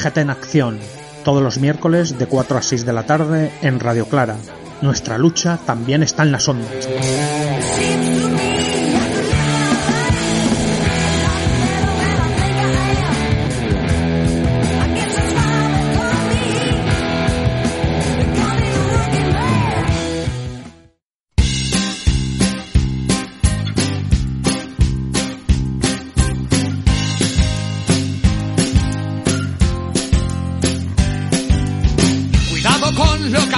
CGT 0.00 0.18
en 0.18 0.30
acción, 0.30 0.78
todos 1.24 1.42
los 1.42 1.58
miércoles 1.58 2.18
de 2.18 2.26
4 2.26 2.56
a 2.56 2.62
6 2.62 2.86
de 2.86 2.92
la 2.92 3.04
tarde 3.04 3.52
en 3.60 3.80
Radio 3.80 4.06
Clara. 4.06 4.36
Nuestra 4.80 5.18
lucha 5.18 5.58
también 5.66 6.02
está 6.02 6.22
en 6.22 6.32
las 6.32 6.48
ondas. 6.48 6.88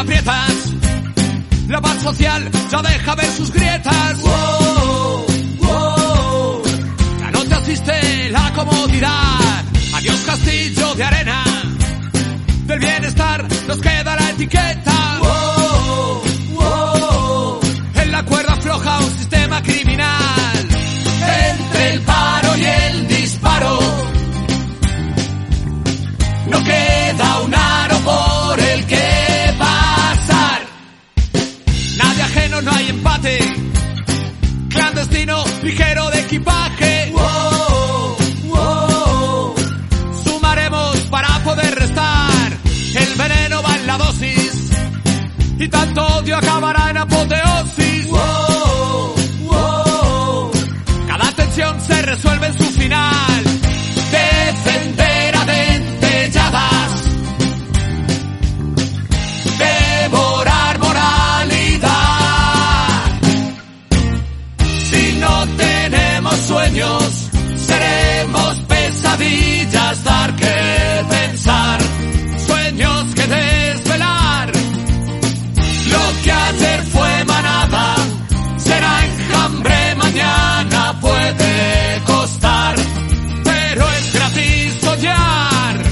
Aprietas. 0.03 0.73
La 1.69 1.81
paz 1.81 2.03
social 2.03 2.51
ya 2.71 2.83
deja 2.83 3.15
ver 3.15 3.27
sus 3.27 3.53
grietas. 3.53 3.82
Ligero 35.63 36.11
de 36.11 36.21
equipaje. 36.21 37.13
Wow, 37.13 38.17
wow. 38.49 39.55
Sumaremos 40.25 40.97
para 41.03 41.29
poder 41.45 41.75
restar. 41.77 42.53
El 42.95 43.15
veneno 43.17 43.63
va 43.63 43.77
en 43.77 43.87
la 43.87 43.99
dosis. 43.99 44.71
Y 45.59 45.69
tanto 45.69 46.05
odio 46.19 46.37
acabará 46.37 46.91
en 46.91 46.97
apoteosis. 46.97 48.09
Wow. 48.09 49.15
Cada 51.07 51.33
tensión 51.33 51.81
se 51.81 52.03
resuelve 52.03 52.47
en 52.49 52.59
su 52.59 52.65
final. 52.65 53.32
Seremos 67.67 68.61
pesadillas, 68.69 70.05
dar 70.05 70.37
que 70.37 71.05
pensar. 71.09 71.81
Sueños 72.47 73.15
que 73.15 73.27
desvelar. 73.27 74.53
Lo 75.95 76.23
que 76.23 76.33
ayer 76.33 76.81
fue 76.95 77.25
manada, 77.25 77.97
será 78.59 79.05
enjambre 79.07 79.95
mañana, 79.97 80.99
puede 81.01 82.03
costar, 82.07 82.75
pero 83.45 83.89
es 83.91 84.13
gratis 84.13 84.75
soñar. 84.81 85.83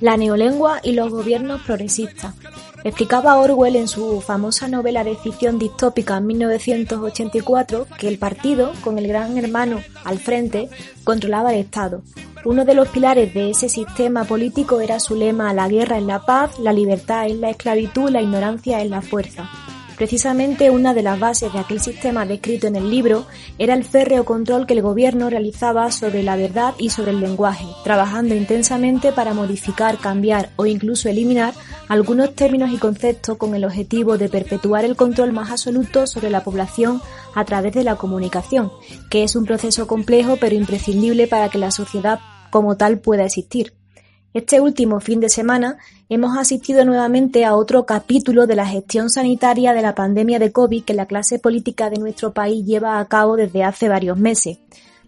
La 0.00 0.16
neolengua 0.16 0.80
y 0.82 0.92
los 0.92 1.10
gobiernos 1.10 1.60
progresistas. 1.62 2.39
Explicaba 2.82 3.36
Orwell 3.36 3.76
en 3.76 3.88
su 3.88 4.22
famosa 4.22 4.66
novela 4.66 5.04
de 5.04 5.14
ficción 5.14 5.58
distópica 5.58 6.16
en 6.16 6.26
1984 6.26 7.86
que 7.98 8.08
el 8.08 8.18
partido, 8.18 8.72
con 8.82 8.96
el 8.96 9.06
gran 9.06 9.36
hermano 9.36 9.80
al 10.04 10.18
frente, 10.18 10.70
controlaba 11.04 11.52
el 11.52 11.60
Estado. 11.60 12.02
Uno 12.42 12.64
de 12.64 12.72
los 12.72 12.88
pilares 12.88 13.34
de 13.34 13.50
ese 13.50 13.68
sistema 13.68 14.24
político 14.24 14.80
era 14.80 14.98
su 14.98 15.14
lema 15.14 15.52
La 15.52 15.68
guerra 15.68 15.98
es 15.98 16.04
la 16.04 16.24
paz, 16.24 16.58
la 16.58 16.72
libertad 16.72 17.26
es 17.26 17.36
la 17.36 17.50
esclavitud, 17.50 18.08
la 18.08 18.22
ignorancia 18.22 18.80
es 18.80 18.88
la 18.88 19.02
fuerza. 19.02 19.50
Precisamente 20.00 20.70
una 20.70 20.94
de 20.94 21.02
las 21.02 21.20
bases 21.20 21.52
de 21.52 21.58
aquel 21.58 21.78
sistema 21.78 22.24
descrito 22.24 22.66
en 22.66 22.74
el 22.74 22.88
libro 22.88 23.26
era 23.58 23.74
el 23.74 23.84
férreo 23.84 24.24
control 24.24 24.66
que 24.66 24.72
el 24.72 24.80
gobierno 24.80 25.28
realizaba 25.28 25.92
sobre 25.92 26.22
la 26.22 26.36
verdad 26.36 26.72
y 26.78 26.88
sobre 26.88 27.10
el 27.10 27.20
lenguaje, 27.20 27.66
trabajando 27.84 28.34
intensamente 28.34 29.12
para 29.12 29.34
modificar, 29.34 29.98
cambiar 29.98 30.52
o 30.56 30.64
incluso 30.64 31.10
eliminar 31.10 31.52
algunos 31.88 32.34
términos 32.34 32.70
y 32.72 32.78
conceptos 32.78 33.36
con 33.36 33.54
el 33.54 33.62
objetivo 33.62 34.16
de 34.16 34.30
perpetuar 34.30 34.86
el 34.86 34.96
control 34.96 35.32
más 35.32 35.50
absoluto 35.50 36.06
sobre 36.06 36.30
la 36.30 36.44
población 36.44 37.02
a 37.34 37.44
través 37.44 37.74
de 37.74 37.84
la 37.84 37.96
comunicación, 37.96 38.72
que 39.10 39.22
es 39.22 39.36
un 39.36 39.44
proceso 39.44 39.86
complejo 39.86 40.38
pero 40.40 40.54
imprescindible 40.56 41.26
para 41.26 41.50
que 41.50 41.58
la 41.58 41.70
sociedad 41.70 42.20
como 42.48 42.78
tal 42.78 43.00
pueda 43.00 43.26
existir. 43.26 43.74
Este 44.32 44.60
último 44.60 45.00
fin 45.00 45.18
de 45.18 45.28
semana 45.28 45.78
hemos 46.08 46.38
asistido 46.38 46.84
nuevamente 46.84 47.44
a 47.44 47.56
otro 47.56 47.84
capítulo 47.84 48.46
de 48.46 48.54
la 48.54 48.64
gestión 48.64 49.10
sanitaria 49.10 49.72
de 49.72 49.82
la 49.82 49.96
pandemia 49.96 50.38
de 50.38 50.52
COVID 50.52 50.84
que 50.84 50.94
la 50.94 51.06
clase 51.06 51.40
política 51.40 51.90
de 51.90 51.98
nuestro 51.98 52.32
país 52.32 52.64
lleva 52.64 53.00
a 53.00 53.04
cabo 53.06 53.34
desde 53.34 53.64
hace 53.64 53.88
varios 53.88 54.18
meses. 54.18 54.58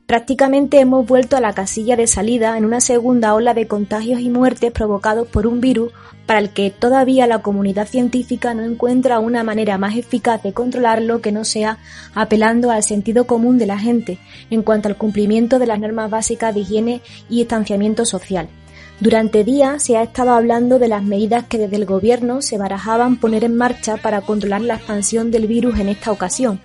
Prácticamente 0.06 0.80
hemos 0.80 1.06
vuelto 1.06 1.36
a 1.36 1.40
la 1.40 1.52
casilla 1.52 1.94
de 1.94 2.08
salida 2.08 2.58
en 2.58 2.64
una 2.64 2.80
segunda 2.80 3.32
ola 3.34 3.54
de 3.54 3.68
contagios 3.68 4.20
y 4.20 4.28
muertes 4.28 4.72
provocados 4.72 5.28
por 5.28 5.46
un 5.46 5.60
virus 5.60 5.92
para 6.26 6.40
el 6.40 6.50
que 6.50 6.70
todavía 6.70 7.28
la 7.28 7.42
comunidad 7.42 7.86
científica 7.86 8.54
no 8.54 8.64
encuentra 8.64 9.20
una 9.20 9.44
manera 9.44 9.78
más 9.78 9.96
eficaz 9.96 10.42
de 10.42 10.52
controlarlo 10.52 11.20
que 11.20 11.30
no 11.30 11.44
sea 11.44 11.78
apelando 12.16 12.72
al 12.72 12.82
sentido 12.82 13.28
común 13.28 13.56
de 13.56 13.66
la 13.66 13.78
gente 13.78 14.18
en 14.50 14.62
cuanto 14.62 14.88
al 14.88 14.96
cumplimiento 14.96 15.60
de 15.60 15.68
las 15.68 15.78
normas 15.78 16.10
básicas 16.10 16.52
de 16.52 16.60
higiene 16.62 17.02
y 17.30 17.36
distanciamiento 17.38 18.04
social. 18.04 18.48
Durante 19.02 19.42
días 19.42 19.82
se 19.82 19.96
ha 19.96 20.04
estado 20.04 20.30
hablando 20.30 20.78
de 20.78 20.86
las 20.86 21.02
medidas 21.02 21.46
que 21.46 21.58
desde 21.58 21.74
el 21.74 21.86
gobierno 21.86 22.40
se 22.40 22.56
barajaban 22.56 23.16
poner 23.16 23.42
en 23.42 23.56
marcha 23.56 23.96
para 23.96 24.20
controlar 24.20 24.60
la 24.60 24.76
expansión 24.76 25.32
del 25.32 25.48
virus 25.48 25.80
en 25.80 25.88
esta 25.88 26.12
ocasión. 26.12 26.60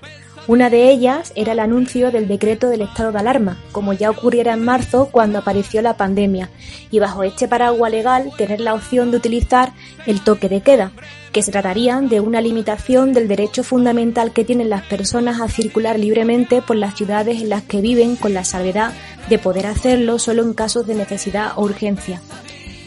Una 0.45 0.69
de 0.69 0.91
ellas 0.91 1.33
era 1.35 1.53
el 1.53 1.59
anuncio 1.59 2.11
del 2.11 2.27
decreto 2.27 2.69
del 2.69 2.81
estado 2.83 3.11
de 3.11 3.17
alarma, 3.17 3.57
como 3.71 3.91
ya 3.91 4.11
ocurriera 4.11 4.53
en 4.53 4.63
marzo 4.63 5.09
cuando 5.11 5.39
apareció 5.39 5.81
la 5.81 5.97
pandemia, 5.97 6.51
y 6.91 6.99
bajo 6.99 7.23
este 7.23 7.47
paraguas 7.47 7.91
legal 7.91 8.29
tener 8.37 8.59
la 8.59 8.75
opción 8.75 9.09
de 9.09 9.17
utilizar 9.17 9.73
el 10.05 10.21
toque 10.21 10.47
de 10.47 10.61
queda, 10.61 10.91
que 11.31 11.41
se 11.41 11.51
trataría 11.51 11.99
de 12.01 12.19
una 12.19 12.39
limitación 12.39 13.13
del 13.13 13.27
derecho 13.27 13.63
fundamental 13.63 14.31
que 14.31 14.45
tienen 14.45 14.69
las 14.69 14.83
personas 14.83 15.41
a 15.41 15.47
circular 15.47 15.97
libremente 15.97 16.61
por 16.61 16.75
las 16.75 16.93
ciudades 16.93 17.41
en 17.41 17.49
las 17.49 17.63
que 17.63 17.81
viven 17.81 18.15
con 18.15 18.35
la 18.35 18.43
salvedad 18.43 18.93
de 19.29 19.39
poder 19.39 19.67
hacerlo 19.67 20.19
solo 20.19 20.43
en 20.43 20.53
casos 20.53 20.87
de 20.87 20.95
necesidad 20.95 21.53
o 21.55 21.63
urgencia. 21.63 22.21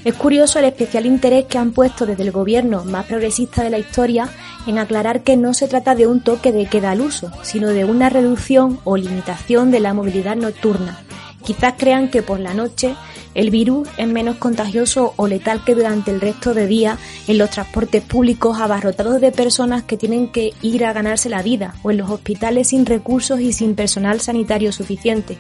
Es 0.03 0.15
curioso 0.15 0.59
el 0.59 0.65
especial 0.65 1.05
interés 1.05 1.45
que 1.45 1.59
han 1.59 1.73
puesto 1.73 2.07
desde 2.07 2.23
el 2.23 2.33
gobierno 2.33 2.85
más 2.85 3.05
progresista 3.05 3.63
de 3.63 3.69
la 3.69 3.79
historia 3.79 4.31
en 4.67 4.79
aclarar 4.79 5.23
que 5.23 5.37
no 5.37 5.53
se 5.53 5.69
trata 5.69 5.95
de 5.95 6.07
un 6.07 6.23
toque 6.23 6.53
de 6.53 6.67
queda 6.67 6.93
al 6.93 7.03
uso, 7.03 7.31
sino 7.43 7.69
de 7.69 7.85
una 7.85 8.09
reducción 8.09 8.81
o 8.85 8.97
limitación 8.97 9.71
de 9.71 9.81
la 9.81 9.93
movilidad 9.93 10.37
nocturna. 10.37 11.01
Quizás 11.45 11.75
crean 11.77 12.09
que 12.09 12.23
por 12.23 12.41
la 12.41 12.55
noche 12.55 12.95
el 13.35 13.51
virus 13.51 13.89
es 13.97 14.09
menos 14.09 14.37
contagioso 14.37 15.13
o 15.17 15.27
letal 15.27 15.65
que 15.65 15.75
durante 15.75 16.11
el 16.11 16.21
resto 16.21 16.55
de 16.55 16.67
día 16.67 16.99
en 17.29 17.39
los 17.39 17.51
transportes 17.51 18.03
públicos 18.03 18.59
abarrotados 18.59 19.21
de 19.21 19.33
personas 19.33 19.85
que 19.85 19.97
tienen 19.97 20.29
que 20.29 20.53
ir 20.63 20.85
a 20.85 20.93
ganarse 20.93 21.29
la 21.29 21.43
vida 21.43 21.75
o 21.83 21.91
en 21.91 21.99
los 21.99 22.11
hospitales 22.11 22.69
sin 22.69 22.87
recursos 22.87 23.41
y 23.41 23.53
sin 23.53 23.75
personal 23.75 24.21
sanitario 24.21 24.73
suficiente. 24.73 25.39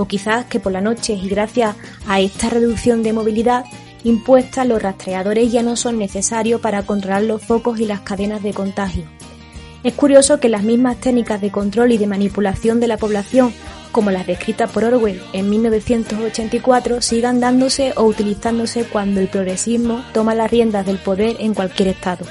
O 0.00 0.06
quizás 0.06 0.46
que 0.46 0.60
por 0.60 0.72
la 0.72 0.80
noche 0.80 1.12
y 1.12 1.28
gracias 1.28 1.76
a 2.08 2.20
esta 2.20 2.48
reducción 2.48 3.02
de 3.02 3.12
movilidad 3.12 3.66
impuesta 4.02 4.64
los 4.64 4.82
rastreadores 4.82 5.52
ya 5.52 5.62
no 5.62 5.76
son 5.76 5.98
necesarios 5.98 6.58
para 6.62 6.84
controlar 6.84 7.24
los 7.24 7.42
focos 7.42 7.78
y 7.80 7.84
las 7.84 8.00
cadenas 8.00 8.42
de 8.42 8.54
contagio. 8.54 9.04
Es 9.84 9.92
curioso 9.92 10.40
que 10.40 10.48
las 10.48 10.62
mismas 10.62 10.96
técnicas 10.96 11.42
de 11.42 11.50
control 11.50 11.92
y 11.92 11.98
de 11.98 12.06
manipulación 12.06 12.80
de 12.80 12.88
la 12.88 12.96
población, 12.96 13.52
como 13.92 14.10
las 14.10 14.26
descritas 14.26 14.70
por 14.70 14.84
Orwell 14.84 15.20
en 15.34 15.50
1984, 15.50 17.02
sigan 17.02 17.38
dándose 17.38 17.92
o 17.94 18.04
utilizándose 18.04 18.84
cuando 18.84 19.20
el 19.20 19.28
progresismo 19.28 20.02
toma 20.14 20.34
las 20.34 20.50
riendas 20.50 20.86
del 20.86 20.96
poder 20.96 21.36
en 21.40 21.52
cualquier 21.52 21.88
estado. 21.88 22.24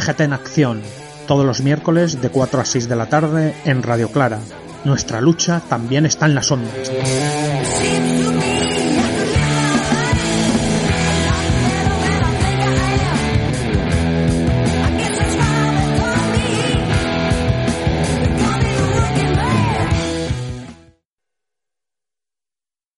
CGT 0.00 0.20
en 0.20 0.32
acción, 0.32 0.82
todos 1.26 1.44
los 1.44 1.60
miércoles 1.60 2.20
de 2.20 2.30
4 2.30 2.60
a 2.60 2.64
6 2.64 2.88
de 2.88 2.96
la 2.96 3.08
tarde 3.08 3.54
en 3.64 3.82
Radio 3.82 4.10
Clara. 4.10 4.38
Nuestra 4.84 5.20
lucha 5.20 5.60
también 5.68 6.06
está 6.06 6.26
en 6.26 6.34
las 6.34 6.50
ondas. 6.50 6.90